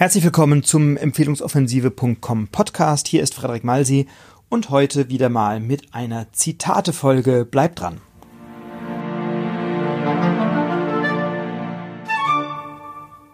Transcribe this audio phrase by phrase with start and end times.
[0.00, 3.06] Herzlich willkommen zum Empfehlungsoffensive.com Podcast.
[3.06, 4.06] Hier ist Frederik Malsi
[4.48, 7.44] und heute wieder mal mit einer Zitatefolge.
[7.44, 8.00] Bleibt dran.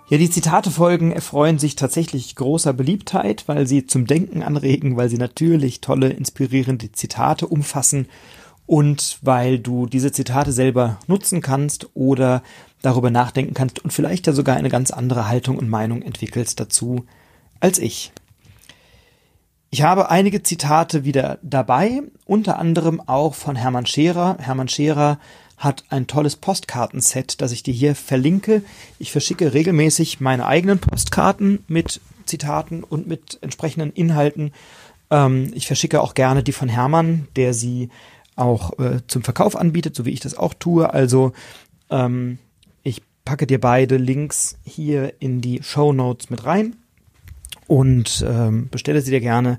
[0.09, 5.19] Ja, die Zitatefolgen erfreuen sich tatsächlich großer Beliebtheit, weil sie zum Denken anregen, weil sie
[5.19, 8.09] natürlich tolle, inspirierende Zitate umfassen
[8.67, 12.43] und weil du diese Zitate selber nutzen kannst oder
[12.82, 17.05] darüber nachdenken kannst und vielleicht ja sogar eine ganz andere Haltung und Meinung entwickelst dazu
[17.61, 18.13] als ich.
[19.71, 24.37] Ich habe einige Zitate wieder dabei, unter anderem auch von Hermann Scherer.
[24.40, 25.18] Hermann Scherer
[25.57, 28.62] hat ein tolles Postkartenset, das ich dir hier verlinke.
[28.98, 34.53] Ich verschicke regelmäßig meine eigenen Postkarten mit Zitaten und mit entsprechenden Inhalten.
[35.11, 37.91] Ähm, ich verschicke auch gerne die von Hermann, der sie
[38.36, 40.92] auch äh, zum Verkauf anbietet, so wie ich das auch tue.
[40.92, 41.33] Also
[41.91, 42.39] ähm,
[42.83, 46.77] ich packe dir beide Links hier in die Show Notes mit rein
[47.67, 49.59] und ähm, bestelle sie dir gerne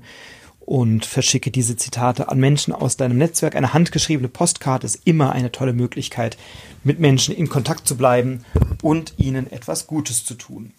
[0.60, 3.56] und verschicke diese Zitate an Menschen aus deinem Netzwerk.
[3.56, 6.36] Eine handgeschriebene Postkarte ist immer eine tolle Möglichkeit,
[6.84, 8.44] mit Menschen in Kontakt zu bleiben
[8.82, 10.72] und ihnen etwas Gutes zu tun.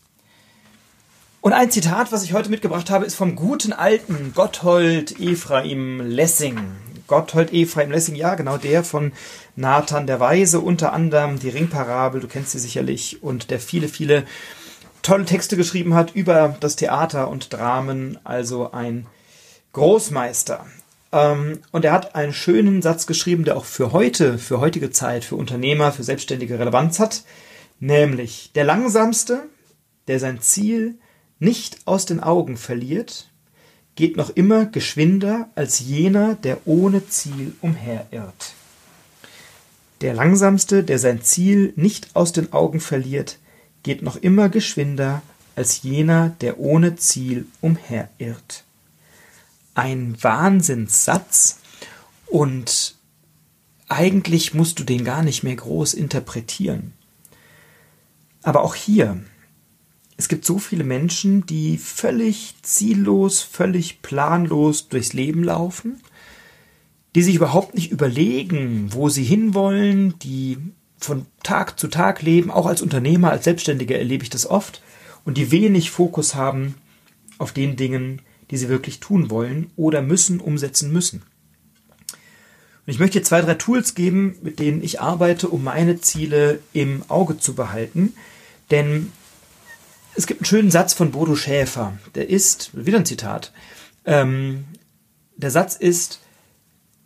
[1.41, 6.59] Und ein Zitat, was ich heute mitgebracht habe, ist vom guten alten Gotthold Ephraim Lessing.
[7.09, 9.11] Gotthold Ephraim Lessing, ja, genau der von
[9.57, 14.23] Nathan der Weise, unter anderem die Ringparabel, du kennst sie sicherlich, und der viele, viele
[15.01, 19.07] tolle Texte geschrieben hat über das Theater und Dramen, also ein
[19.73, 20.65] Großmeister.
[21.11, 25.25] Ähm, und er hat einen schönen Satz geschrieben, der auch für heute, für heutige Zeit,
[25.25, 27.23] für Unternehmer, für Selbstständige Relevanz hat,
[27.79, 29.49] nämlich der Langsamste,
[30.07, 30.99] der sein Ziel
[31.39, 33.29] nicht aus den Augen verliert,
[33.99, 38.53] geht noch immer geschwinder als jener, der ohne Ziel umherirrt.
[39.99, 43.39] Der Langsamste, der sein Ziel nicht aus den Augen verliert,
[43.83, 45.21] geht noch immer geschwinder
[45.57, 48.63] als jener, der ohne Ziel umherirrt.
[49.73, 51.59] Ein Wahnsinnssatz
[52.27, 52.95] und
[53.89, 56.93] eigentlich musst du den gar nicht mehr groß interpretieren.
[58.43, 59.19] Aber auch hier,
[60.19, 66.01] es gibt so viele Menschen, die völlig ziellos, völlig planlos durchs Leben laufen,
[67.15, 70.57] die sich überhaupt nicht überlegen, wo sie hinwollen, die
[70.97, 74.81] von Tag zu Tag leben, auch als Unternehmer, als Selbstständiger erlebe ich das oft,
[75.23, 76.75] und die wenig Fokus haben
[77.37, 81.21] auf den Dingen, die sie wirklich tun wollen oder müssen, umsetzen müssen.
[82.85, 87.03] Und ich möchte zwei, drei Tools geben, mit denen ich arbeite, um meine Ziele im
[87.07, 88.15] Auge zu behalten.
[88.69, 89.13] Denn
[90.19, 91.97] es gibt einen schönen Satz von Bodo Schäfer.
[92.13, 93.53] Der ist, wieder ein Zitat,
[94.03, 94.65] ähm,
[95.37, 96.19] der Satz ist,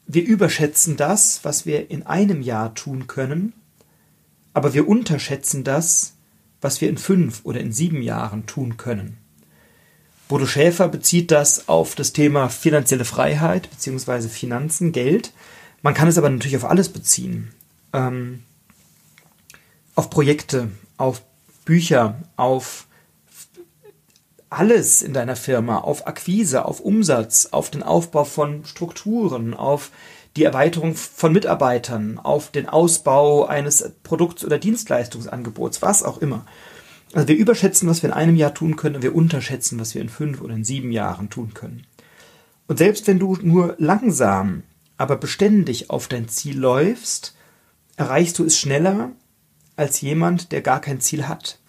[0.08, 3.54] wir überschätzen das, was wir in einem Jahr tun können,
[4.56, 6.14] aber wir unterschätzen das,
[6.60, 9.18] was wir in fünf oder in sieben Jahren tun können.
[10.28, 14.28] Bodo Schäfer bezieht das auf das Thema finanzielle Freiheit bzw.
[14.28, 15.34] Finanzen, Geld.
[15.84, 17.52] Man kann es aber natürlich auf alles beziehen.
[17.94, 18.42] Ähm,
[19.94, 21.22] auf Projekte, auf
[21.64, 22.88] Bücher, auf
[24.54, 29.92] alles in deiner Firma auf Akquise, auf Umsatz, auf den Aufbau von Strukturen, auf
[30.36, 36.46] die Erweiterung von Mitarbeitern, auf den Ausbau eines Produkts- oder Dienstleistungsangebots, was auch immer.
[37.14, 40.02] Also wir überschätzen, was wir in einem Jahr tun können, und wir unterschätzen, was wir
[40.02, 41.86] in fünf oder in sieben Jahren tun können.
[42.68, 44.64] Und selbst wenn du nur langsam,
[44.98, 47.36] aber beständig auf dein Ziel läufst,
[47.98, 49.12] erreichst du es schneller
[49.76, 51.60] als jemand, der gar kein Ziel hat.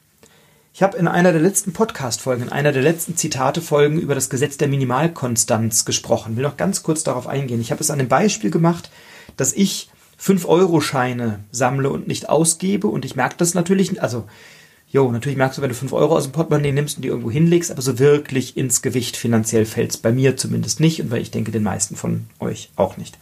[0.76, 4.56] Ich habe in einer der letzten Podcast-Folgen, in einer der letzten Zitate-Folgen über das Gesetz
[4.56, 6.34] der Minimalkonstanz gesprochen.
[6.34, 7.60] Will noch ganz kurz darauf eingehen.
[7.60, 8.90] Ich habe es an dem Beispiel gemacht,
[9.36, 9.88] dass ich
[10.20, 14.24] 5-Euro-Scheine sammle und nicht ausgebe und ich merke das natürlich, also,
[14.88, 17.30] jo, natürlich merkst du, wenn du 5 Euro aus dem Portemonnaie nimmst und die irgendwo
[17.30, 21.22] hinlegst, aber so wirklich ins Gewicht finanziell fällt es bei mir zumindest nicht und weil
[21.22, 23.16] ich denke, den meisten von euch auch nicht.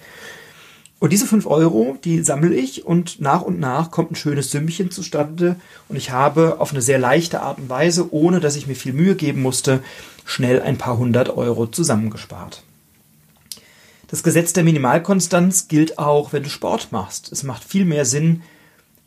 [1.02, 4.92] Und diese fünf Euro, die sammle ich und nach und nach kommt ein schönes Sümmchen
[4.92, 5.56] zustande
[5.88, 8.92] und ich habe auf eine sehr leichte Art und Weise, ohne dass ich mir viel
[8.92, 9.82] Mühe geben musste,
[10.24, 12.62] schnell ein paar hundert Euro zusammengespart.
[14.06, 17.32] Das Gesetz der Minimalkonstanz gilt auch, wenn du Sport machst.
[17.32, 18.42] Es macht viel mehr Sinn,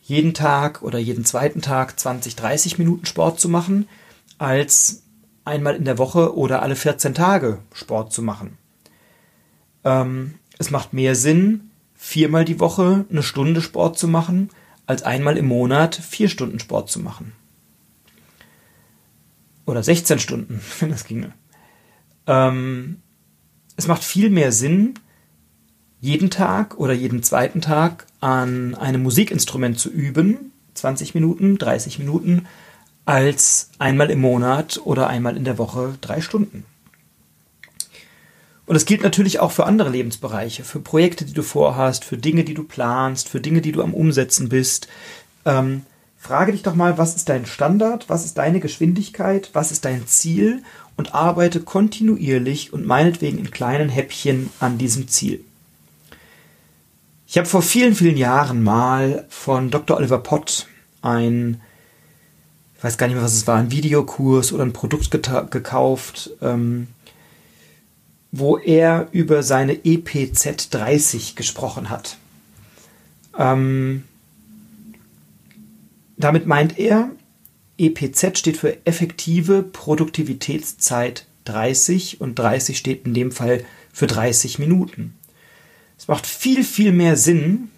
[0.04, 3.88] jeden Tag oder jeden zweiten Tag 20, 30 Minuten Sport zu machen,
[4.38, 5.04] als
[5.46, 8.58] einmal in der Woche oder alle 14 Tage Sport zu machen.
[9.86, 11.72] Ähm, es macht mehr Sinn,
[12.06, 14.50] viermal die Woche eine Stunde Sport zu machen,
[14.86, 17.32] als einmal im Monat vier Stunden Sport zu machen.
[19.66, 21.34] Oder 16 Stunden, wenn das ginge.
[22.28, 23.02] Ähm,
[23.76, 24.94] es macht viel mehr Sinn,
[26.00, 32.46] jeden Tag oder jeden zweiten Tag an einem Musikinstrument zu üben, 20 Minuten, 30 Minuten,
[33.06, 36.66] als einmal im Monat oder einmal in der Woche drei Stunden.
[38.66, 42.44] Und das gilt natürlich auch für andere Lebensbereiche, für Projekte, die du vorhast, für Dinge,
[42.44, 44.88] die du planst, für Dinge, die du am Umsetzen bist.
[45.46, 45.84] Ähm,
[46.18, 50.08] frage dich doch mal, was ist dein Standard, was ist deine Geschwindigkeit, was ist dein
[50.08, 50.64] Ziel
[50.98, 55.42] und arbeite kontinuierlich und meinetwegen in kleinen Häppchen an diesem Ziel.
[57.28, 59.98] Ich habe vor vielen, vielen Jahren mal von Dr.
[59.98, 60.68] Oliver Pott
[61.02, 61.62] ein
[62.78, 66.88] ich weiß gar nicht mehr, was es war, ein Videokurs oder ein Produkt gekauft, ähm,
[68.38, 72.18] wo er über seine EPZ 30 gesprochen hat.
[73.38, 74.04] Ähm,
[76.18, 77.12] damit meint er,
[77.78, 85.14] EPZ steht für effektive Produktivitätszeit 30 und 30 steht in dem Fall für 30 Minuten.
[85.98, 87.70] Es macht viel, viel mehr Sinn,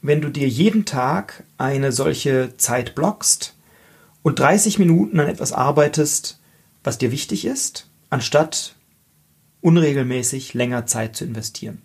[0.00, 3.56] wenn du dir jeden Tag eine solche Zeit blockst
[4.22, 6.38] und 30 Minuten an etwas arbeitest,
[6.84, 8.76] was dir wichtig ist, anstatt
[9.60, 11.82] unregelmäßig länger Zeit zu investieren.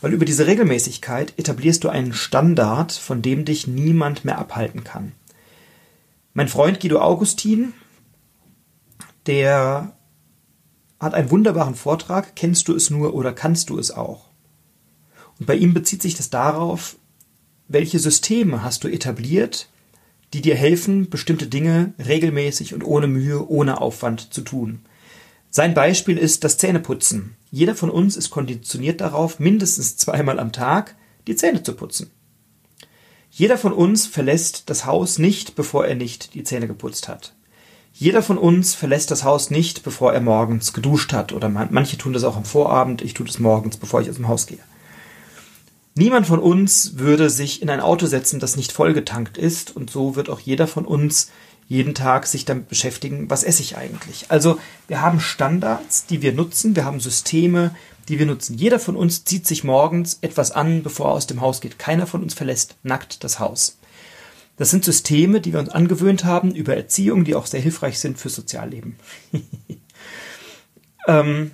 [0.00, 5.12] Weil über diese Regelmäßigkeit etablierst du einen Standard, von dem dich niemand mehr abhalten kann.
[6.34, 7.72] Mein Freund Guido Augustin,
[9.26, 9.96] der
[11.00, 14.26] hat einen wunderbaren Vortrag, kennst du es nur oder kannst du es auch?
[15.38, 16.96] Und bei ihm bezieht sich das darauf,
[17.68, 19.68] welche Systeme hast du etabliert,
[20.32, 24.80] die dir helfen, bestimmte Dinge regelmäßig und ohne Mühe, ohne Aufwand zu tun.
[25.56, 27.34] Sein Beispiel ist das Zähneputzen.
[27.50, 32.10] Jeder von uns ist konditioniert darauf, mindestens zweimal am Tag die Zähne zu putzen.
[33.30, 37.32] Jeder von uns verlässt das Haus nicht, bevor er nicht die Zähne geputzt hat.
[37.94, 41.32] Jeder von uns verlässt das Haus nicht, bevor er morgens geduscht hat.
[41.32, 44.28] Oder manche tun das auch am Vorabend, ich tue das morgens, bevor ich aus dem
[44.28, 44.60] Haus gehe.
[45.94, 50.16] Niemand von uns würde sich in ein Auto setzen, das nicht vollgetankt ist, und so
[50.16, 51.30] wird auch jeder von uns
[51.68, 54.26] jeden Tag sich damit beschäftigen, was esse ich eigentlich.
[54.28, 57.74] Also wir haben Standards, die wir nutzen, wir haben Systeme,
[58.08, 58.56] die wir nutzen.
[58.56, 61.78] Jeder von uns zieht sich morgens etwas an, bevor er aus dem Haus geht.
[61.78, 63.78] Keiner von uns verlässt nackt das Haus.
[64.56, 68.18] Das sind Systeme, die wir uns angewöhnt haben über Erziehung, die auch sehr hilfreich sind
[68.18, 68.96] fürs Sozialleben.
[71.08, 71.50] ähm,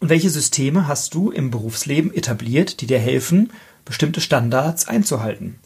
[0.00, 3.52] und welche Systeme hast du im Berufsleben etabliert, die dir helfen,
[3.84, 5.60] bestimmte Standards einzuhalten?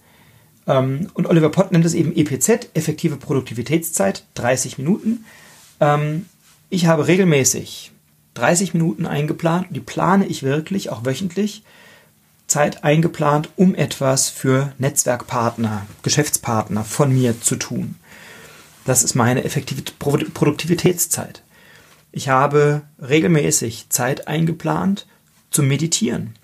[0.71, 5.25] Ähm, und Oliver Pott nennt es eben EPZ, effektive Produktivitätszeit, 30 Minuten.
[5.81, 6.27] Ähm,
[6.71, 7.91] ich habe regelmäßig
[8.35, 11.65] 30 Minuten eingeplant die plane ich wirklich, auch wöchentlich,
[12.47, 17.97] Zeit eingeplant, um etwas für Netzwerkpartner, Geschäftspartner von mir zu tun.
[18.85, 21.43] Das ist meine effektive Produktivitätszeit.
[22.13, 25.07] Ich habe regelmäßig Zeit eingeplant
[25.51, 26.35] zum Meditieren.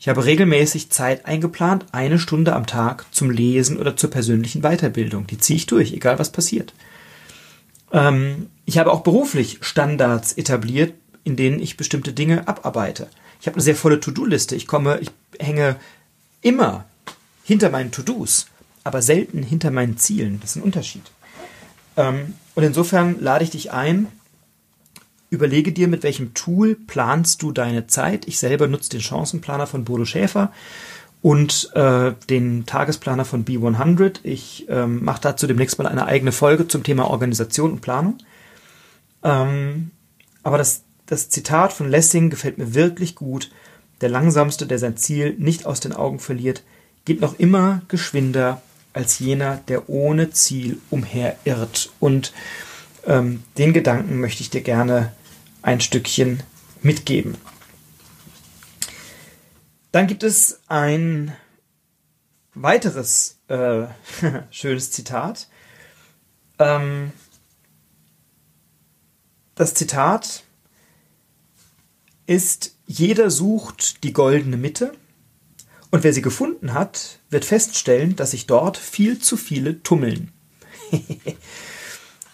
[0.00, 5.26] Ich habe regelmäßig Zeit eingeplant, eine Stunde am Tag zum Lesen oder zur persönlichen Weiterbildung.
[5.26, 6.72] Die ziehe ich durch, egal was passiert.
[7.92, 13.08] Ähm, ich habe auch beruflich Standards etabliert, in denen ich bestimmte Dinge abarbeite.
[13.40, 14.54] Ich habe eine sehr volle To-Do-Liste.
[14.54, 15.10] Ich komme, ich
[15.40, 15.76] hänge
[16.42, 16.84] immer
[17.42, 18.46] hinter meinen To-Dos,
[18.84, 20.38] aber selten hinter meinen Zielen.
[20.40, 21.10] Das ist ein Unterschied.
[21.96, 24.06] Ähm, und insofern lade ich dich ein,
[25.30, 28.26] Überlege dir, mit welchem Tool planst du deine Zeit.
[28.26, 30.52] Ich selber nutze den Chancenplaner von Bodo Schäfer
[31.20, 34.20] und äh, den Tagesplaner von B100.
[34.22, 38.18] Ich ähm, mache dazu demnächst mal eine eigene Folge zum Thema Organisation und Planung.
[39.22, 39.90] Ähm,
[40.42, 43.50] aber das, das Zitat von Lessing gefällt mir wirklich gut.
[44.00, 46.62] Der Langsamste, der sein Ziel nicht aus den Augen verliert,
[47.04, 48.62] geht noch immer geschwinder
[48.92, 51.90] als jener, der ohne Ziel umherirrt.
[52.00, 52.32] Und
[53.06, 55.12] ähm, den Gedanken möchte ich dir gerne
[55.62, 56.42] ein Stückchen
[56.82, 57.36] mitgeben.
[59.92, 61.34] Dann gibt es ein
[62.54, 63.86] weiteres äh,
[64.50, 65.48] schönes Zitat.
[66.58, 67.12] Ähm,
[69.54, 70.44] das Zitat
[72.26, 74.92] ist, jeder sucht die goldene Mitte
[75.90, 80.32] und wer sie gefunden hat, wird feststellen, dass sich dort viel zu viele tummeln.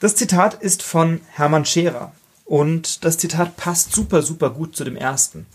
[0.00, 2.12] das Zitat ist von Hermann Scherer.
[2.44, 5.46] Und das Zitat passt super, super gut zu dem ersten.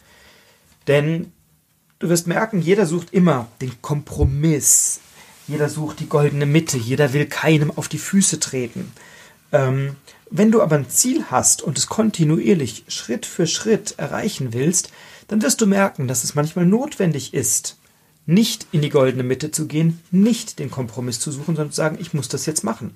[0.88, 1.31] Denn
[2.00, 5.00] du wirst merken, jeder sucht immer den Kompromiss.
[5.48, 6.77] Jeder sucht die goldene Mitte.
[6.77, 8.91] Jeder will keinem auf die Füße treten.
[9.51, 9.96] Ähm,
[10.31, 14.91] wenn du aber ein Ziel hast und es kontinuierlich Schritt für Schritt erreichen willst,
[15.27, 17.77] dann wirst du merken, dass es manchmal notwendig ist,
[18.25, 21.98] nicht in die goldene Mitte zu gehen, nicht den Kompromiss zu suchen, sondern zu sagen,
[22.00, 22.96] ich muss das jetzt machen.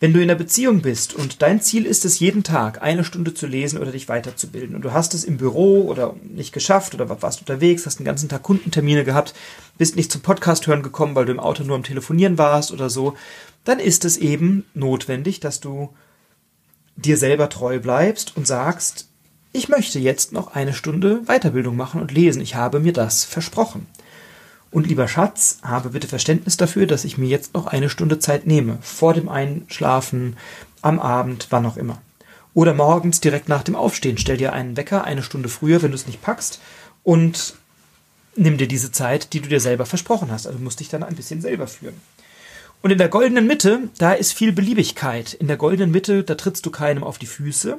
[0.00, 3.32] Wenn du in einer Beziehung bist und dein Ziel ist es, jeden Tag eine Stunde
[3.32, 7.22] zu lesen oder dich weiterzubilden und du hast es im Büro oder nicht geschafft oder
[7.22, 9.34] warst unterwegs, hast den ganzen Tag Kundentermine gehabt,
[9.78, 12.90] bist nicht zum Podcast hören gekommen, weil du im Auto nur am Telefonieren warst oder
[12.90, 13.14] so,
[13.64, 15.90] dann ist es eben notwendig, dass du
[16.96, 19.08] dir selber treu bleibst und sagst,
[19.52, 22.42] ich möchte jetzt noch eine Stunde Weiterbildung machen und lesen.
[22.42, 23.86] Ich habe mir das versprochen.
[24.74, 28.44] Und lieber Schatz, habe bitte Verständnis dafür, dass ich mir jetzt noch eine Stunde Zeit
[28.44, 28.78] nehme.
[28.82, 30.36] Vor dem Einschlafen,
[30.82, 32.02] am Abend, wann auch immer.
[32.54, 34.18] Oder morgens direkt nach dem Aufstehen.
[34.18, 36.60] Stell dir einen Wecker eine Stunde früher, wenn du es nicht packst.
[37.04, 37.54] Und
[38.34, 40.48] nimm dir diese Zeit, die du dir selber versprochen hast.
[40.48, 42.00] Also musst dich dann ein bisschen selber führen.
[42.82, 45.34] Und in der goldenen Mitte, da ist viel Beliebigkeit.
[45.34, 47.78] In der goldenen Mitte, da trittst du keinem auf die Füße.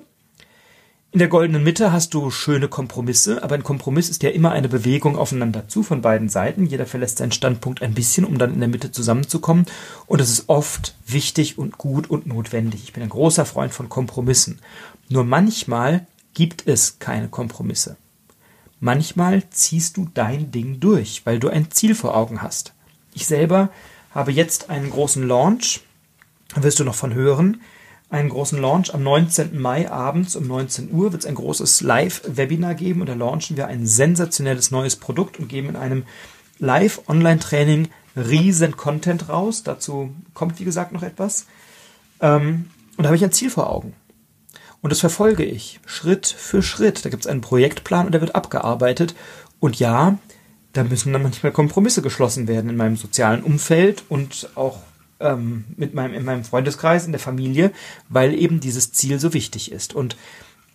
[1.16, 4.68] In der goldenen Mitte hast du schöne Kompromisse, aber ein Kompromiss ist ja immer eine
[4.68, 6.66] Bewegung aufeinander zu von beiden Seiten.
[6.66, 9.66] Jeder verlässt seinen Standpunkt ein bisschen, um dann in der Mitte zusammenzukommen.
[10.08, 12.84] Und das ist oft wichtig und gut und notwendig.
[12.84, 14.60] Ich bin ein großer Freund von Kompromissen.
[15.08, 17.96] Nur manchmal gibt es keine Kompromisse.
[18.82, 22.74] Manchmal ziehst du dein Ding durch, weil du ein Ziel vor Augen hast.
[23.14, 23.70] Ich selber
[24.12, 25.80] habe jetzt einen großen Launch,
[26.56, 27.62] wirst du noch von hören
[28.10, 28.94] einen großen Launch.
[28.94, 29.60] Am 19.
[29.60, 33.68] Mai abends um 19 Uhr wird es ein großes Live-Webinar geben und da launchen wir
[33.68, 36.04] ein sensationelles neues Produkt und geben in einem
[36.60, 39.64] Live-Online-Training riesen Content raus.
[39.64, 41.46] Dazu kommt, wie gesagt, noch etwas.
[42.22, 43.94] Ähm, und da habe ich ein Ziel vor Augen.
[44.82, 47.04] Und das verfolge ich Schritt für Schritt.
[47.04, 49.16] Da gibt es einen Projektplan und der wird abgearbeitet.
[49.60, 50.18] Und ja,
[50.74, 54.80] da müssen dann manchmal Kompromisse geschlossen werden in meinem sozialen Umfeld und auch
[55.20, 57.72] ähm, mit meinem, in meinem Freundeskreis, in der Familie,
[58.10, 59.94] weil eben dieses Ziel so wichtig ist.
[59.94, 60.16] Und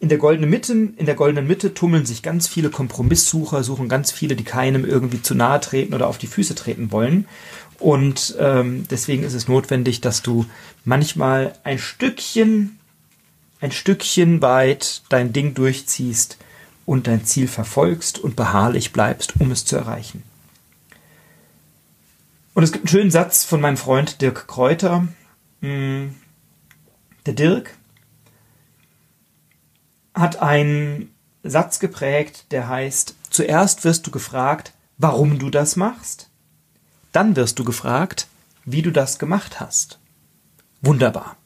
[0.00, 4.10] in der goldenen Mitte, in der goldenen Mitte tummeln sich ganz viele Kompromisssucher, suchen ganz
[4.10, 7.26] viele, die keinem irgendwie zu nahe treten oder auf die Füße treten wollen.
[7.78, 10.46] Und ähm, deswegen ist es notwendig, dass du
[10.84, 12.78] manchmal ein Stückchen,
[13.60, 16.38] ein Stückchen weit dein Ding durchziehst
[16.86, 20.22] und dein Ziel verfolgst und beharrlich bleibst, um es zu erreichen.
[22.54, 25.08] Und es gibt einen schönen Satz von meinem Freund Dirk Kräuter.
[25.60, 26.14] Hm,
[27.26, 27.76] der Dirk
[30.14, 36.28] hat einen Satz geprägt, der heißt, zuerst wirst du gefragt, warum du das machst,
[37.12, 38.26] dann wirst du gefragt,
[38.64, 39.98] wie du das gemacht hast.
[40.82, 41.36] Wunderbar.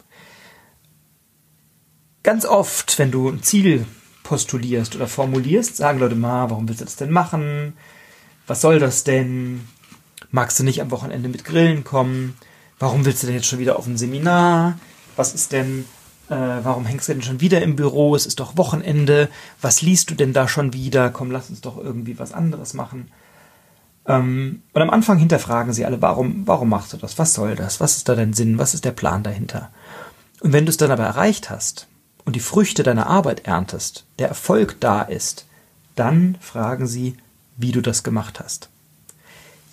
[2.22, 3.86] Ganz oft, wenn du ein Ziel
[4.22, 7.74] postulierst oder formulierst, sagen Leute, ma, warum willst du das denn machen?
[8.46, 9.68] Was soll das denn?
[10.34, 12.36] Magst du nicht am Wochenende mit Grillen kommen?
[12.80, 14.76] Warum willst du denn jetzt schon wieder auf ein Seminar?
[15.14, 15.84] Was ist denn,
[16.28, 18.16] äh, warum hängst du denn schon wieder im Büro?
[18.16, 19.28] Es ist doch Wochenende.
[19.60, 21.10] Was liest du denn da schon wieder?
[21.10, 23.12] Komm, lass uns doch irgendwie was anderes machen.
[24.06, 27.16] Ähm, und am Anfang hinterfragen sie alle, warum, warum machst du das?
[27.16, 27.78] Was soll das?
[27.78, 28.58] Was ist da dein Sinn?
[28.58, 29.70] Was ist der Plan dahinter?
[30.40, 31.86] Und wenn du es dann aber erreicht hast
[32.24, 35.46] und die Früchte deiner Arbeit erntest, der Erfolg da ist,
[35.94, 37.16] dann fragen sie,
[37.56, 38.68] wie du das gemacht hast.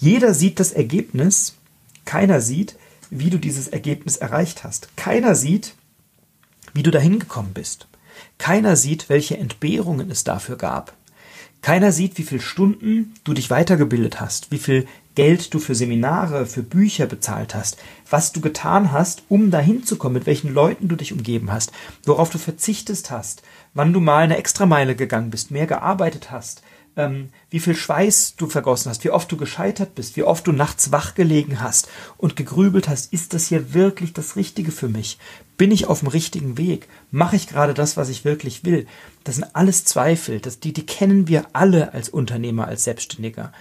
[0.01, 1.57] Jeder sieht das Ergebnis,
[2.05, 2.75] keiner sieht,
[3.11, 4.97] wie du dieses Ergebnis erreicht hast.
[4.97, 5.75] Keiner sieht,
[6.73, 7.87] wie du dahin gekommen bist.
[8.39, 10.97] Keiner sieht, welche Entbehrungen es dafür gab.
[11.61, 16.47] Keiner sieht, wie viele Stunden du dich weitergebildet hast, wie viel Geld du für Seminare,
[16.47, 17.77] für Bücher bezahlt hast,
[18.09, 21.71] was du getan hast, um dahin zu kommen, mit welchen Leuten du dich umgeben hast,
[22.05, 23.43] worauf du verzichtest hast,
[23.75, 26.63] wann du mal eine Extrameile gegangen bist, mehr gearbeitet hast,
[26.97, 30.51] ähm, wie viel Schweiß du vergossen hast, wie oft du gescheitert bist, wie oft du
[30.51, 35.17] nachts wach gelegen hast und gegrübelt hast, ist das hier wirklich das Richtige für mich?
[35.57, 36.87] Bin ich auf dem richtigen Weg?
[37.11, 38.87] Mache ich gerade das, was ich wirklich will?
[39.23, 43.53] Das sind alles Zweifel, das, die, die kennen wir alle als Unternehmer, als Selbstständiger.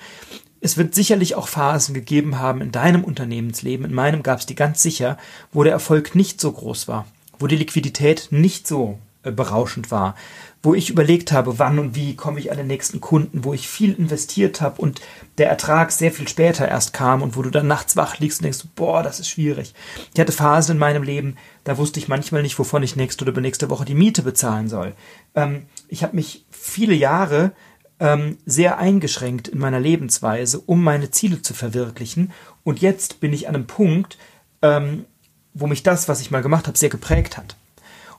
[0.60, 4.54] Es wird sicherlich auch Phasen gegeben haben in deinem Unternehmensleben, in meinem gab es die
[4.54, 5.16] ganz sicher,
[5.52, 7.06] wo der Erfolg nicht so groß war,
[7.38, 10.14] wo die Liquidität nicht so berauschend war,
[10.62, 13.68] wo ich überlegt habe, wann und wie komme ich an den nächsten Kunden, wo ich
[13.68, 15.00] viel investiert habe und
[15.38, 18.44] der Ertrag sehr viel später erst kam und wo du dann nachts wach liegst und
[18.44, 19.74] denkst, boah, das ist schwierig.
[20.14, 23.32] Ich hatte Phasen in meinem Leben, da wusste ich manchmal nicht, wovon ich nächste oder
[23.32, 24.94] übernächste Woche die Miete bezahlen soll.
[25.34, 27.52] Ähm, ich habe mich viele Jahre
[27.98, 32.32] ähm, sehr eingeschränkt in meiner Lebensweise, um meine Ziele zu verwirklichen.
[32.64, 34.18] Und jetzt bin ich an einem Punkt,
[34.62, 35.04] ähm,
[35.52, 37.56] wo mich das, was ich mal gemacht habe, sehr geprägt hat.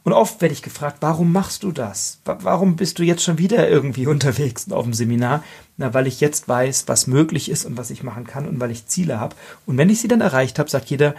[0.03, 2.20] Und oft werde ich gefragt, warum machst du das?
[2.25, 5.43] Warum bist du jetzt schon wieder irgendwie unterwegs auf dem Seminar?
[5.77, 8.72] Na, weil ich jetzt weiß, was möglich ist und was ich machen kann und weil
[8.72, 9.36] ich Ziele habe.
[9.65, 11.15] Und wenn ich sie dann erreicht habe, sagt jeder,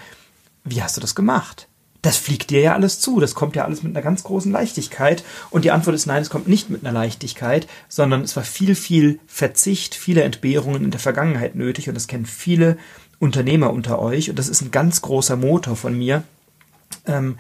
[0.65, 1.69] wie hast du das gemacht?
[2.03, 5.23] Das fliegt dir ja alles zu, das kommt ja alles mit einer ganz großen Leichtigkeit.
[5.51, 8.75] Und die Antwort ist nein, es kommt nicht mit einer Leichtigkeit, sondern es war viel,
[8.75, 12.77] viel Verzicht, viele Entbehrungen in der Vergangenheit nötig und das kennen viele
[13.21, 16.25] Unternehmer unter euch und das ist ein ganz großer Motor von mir,
[17.07, 17.39] ähm,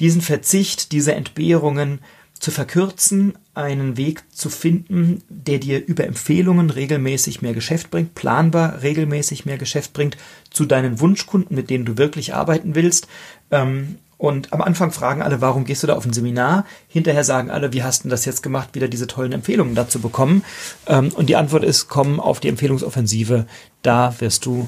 [0.00, 2.00] diesen Verzicht, diese Entbehrungen
[2.42, 8.82] zu verkürzen, einen Weg zu finden, der dir über Empfehlungen regelmäßig mehr Geschäft bringt, planbar
[8.82, 10.16] regelmäßig mehr Geschäft bringt,
[10.50, 13.06] zu deinen Wunschkunden, mit denen du wirklich arbeiten willst.
[13.52, 16.64] Ähm, und am Anfang fragen alle, warum gehst du da auf ein Seminar?
[16.88, 20.44] Hinterher sagen alle, wie hast du das jetzt gemacht, wieder diese tollen Empfehlungen dazu bekommen?
[20.86, 23.46] Ähm, und die Antwort ist, komm auf die Empfehlungsoffensive.
[23.82, 24.66] Da wirst du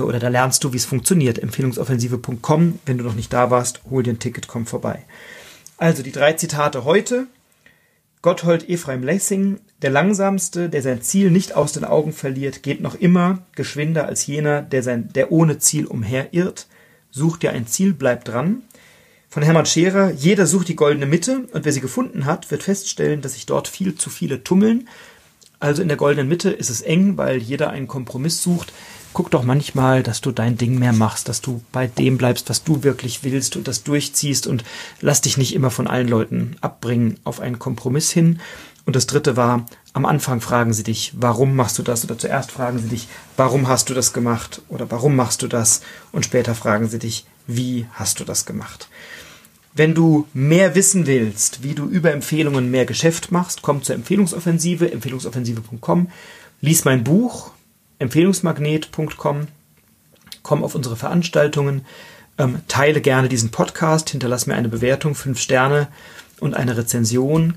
[0.00, 1.38] oder da lernst du, wie es funktioniert.
[1.38, 2.78] Empfehlungsoffensive.com.
[2.86, 5.04] Wenn du noch nicht da warst, hol dir ein Ticket, komm vorbei.
[5.76, 7.26] Also die drei Zitate heute.
[8.22, 12.94] Gotthold Ephraim Lessing, der Langsamste, der sein Ziel nicht aus den Augen verliert, geht noch
[12.94, 16.68] immer geschwinder als jener, der, sein, der ohne Ziel umherirrt.
[17.10, 18.62] Such dir ein Ziel, bleib dran.
[19.28, 23.22] Von Hermann Scherer, jeder sucht die goldene Mitte und wer sie gefunden hat, wird feststellen,
[23.22, 24.88] dass sich dort viel zu viele tummeln.
[25.58, 28.72] Also in der goldenen Mitte ist es eng, weil jeder einen Kompromiss sucht
[29.12, 32.64] guck doch manchmal, dass du dein Ding mehr machst, dass du bei dem bleibst, was
[32.64, 34.64] du wirklich willst und das durchziehst und
[35.00, 38.40] lass dich nicht immer von allen Leuten abbringen auf einen Kompromiss hin.
[38.84, 42.04] Und das dritte war, am Anfang fragen sie dich, warum machst du das?
[42.04, 44.62] Oder zuerst fragen sie dich, warum hast du das gemacht?
[44.68, 45.82] Oder warum machst du das?
[46.10, 48.88] Und später fragen sie dich, wie hast du das gemacht?
[49.74, 54.92] Wenn du mehr wissen willst, wie du über Empfehlungen mehr Geschäft machst, komm zur Empfehlungsoffensive,
[54.92, 56.08] empfehlungsoffensive.com,
[56.60, 57.52] lies mein Buch,
[58.02, 59.48] empfehlungsmagnet.com,
[60.42, 61.86] komm auf unsere Veranstaltungen,
[62.38, 65.88] ähm, teile gerne diesen Podcast, hinterlass mir eine Bewertung, fünf Sterne
[66.40, 67.54] und eine Rezension.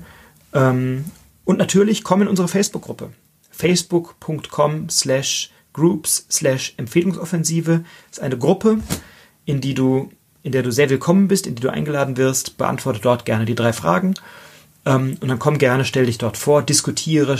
[0.52, 1.06] Ähm,
[1.44, 3.12] und natürlich komm in unsere Facebook-Gruppe.
[3.50, 8.78] Facebook.com slash groups slash Empfehlungsoffensive ist eine Gruppe,
[9.44, 10.10] in die du,
[10.42, 12.56] in der du sehr willkommen bist, in die du eingeladen wirst.
[12.58, 14.14] Beantworte dort gerne die drei Fragen
[14.86, 17.36] ähm, und dann komm gerne, stell dich dort vor, diskutiere,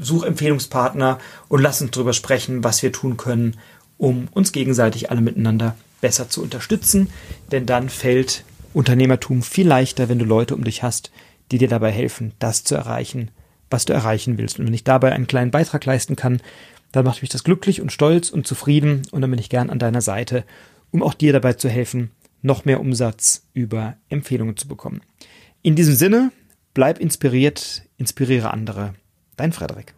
[0.00, 3.56] such Empfehlungspartner und lass uns darüber sprechen, was wir tun können,
[3.98, 7.08] um uns gegenseitig alle miteinander besser zu unterstützen.
[7.52, 11.10] Denn dann fällt Unternehmertum viel leichter, wenn du Leute um dich hast,
[11.50, 13.30] die dir dabei helfen, das zu erreichen,
[13.70, 14.58] was du erreichen willst.
[14.58, 16.40] Und wenn ich dabei einen kleinen Beitrag leisten kann,
[16.92, 19.78] dann macht mich das glücklich und stolz und zufrieden und dann bin ich gern an
[19.78, 20.44] deiner Seite,
[20.90, 22.10] um auch dir dabei zu helfen,
[22.42, 25.00] noch mehr Umsatz über Empfehlungen zu bekommen.
[25.62, 26.30] In diesem Sinne,
[26.76, 28.92] Bleib inspiriert, inspiriere andere.
[29.36, 29.94] Dein Frederik.